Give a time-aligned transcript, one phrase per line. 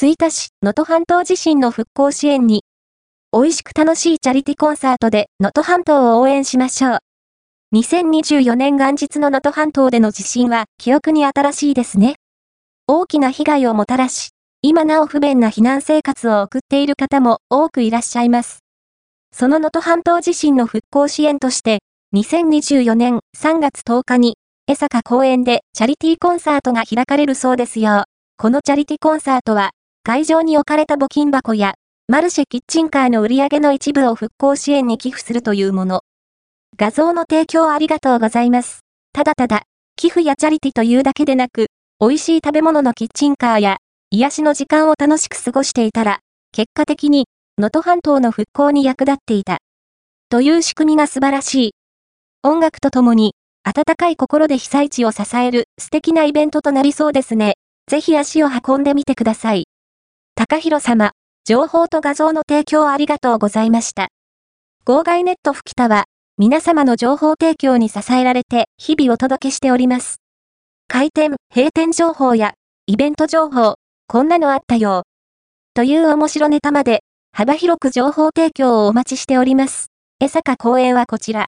[0.00, 2.62] 吹田市、能登半島地震の復興支援に、
[3.32, 6.98] 美味しく楽しいチャリティコンサートで能登半島を応援しましょう。
[7.74, 12.14] 2024年元日の能登半島での地震は記憶に新しいですね。
[12.86, 14.28] 大きな被害をもたらし、
[14.62, 18.60] 今なお不便な避難生活を送っている方も多くいらっしゃいます。
[19.34, 21.80] その能登半島地震の復興支援として、
[22.14, 24.36] 2024年3月10日に、
[24.68, 28.04] 江坂公園でチャリティーコンサートが開かれるそうですよ。
[28.36, 29.72] このチャリティーコンサートは、
[30.04, 31.74] 会場に置かれた募金箱や、
[32.08, 36.00] マルシェキッチンカーの売り上げの一部を復興支援に寄付するというもの。
[36.78, 38.80] 画像の提供ありがとうございます。
[39.12, 39.64] ただただ、
[39.96, 41.66] 寄付やチャリティというだけでなく、
[42.00, 43.76] 美味しい食べ物のキッチンカーや、
[44.10, 46.20] 癒しの時間を楽しく過ごしていたら、
[46.52, 47.26] 結果的に、
[47.58, 49.58] 能登半島の復興に役立っていた。
[50.30, 51.70] という仕組みが素晴らしい。
[52.42, 53.34] 音楽とともに、
[53.64, 57.56] 温かい心で被災地を支える素敵なイベントとなりそうですね。
[57.90, 59.66] ぜひ足を運んでみてください。
[60.38, 61.10] 高弘様、
[61.44, 64.06] 情報と画像の提供ありがとうございました。
[64.84, 66.04] 号外ネット吹田は、
[66.36, 70.18] 皆様の情報提供に支えられて日々お届けしております。
[70.86, 72.54] 開店、閉店情報や、
[72.86, 73.74] イベント情報、
[74.06, 75.02] こんなのあったよ。
[75.74, 77.00] という面白ネタまで、
[77.32, 79.88] 幅広く情報提供をお待ちしております。
[80.20, 81.36] 江坂公園はこちら。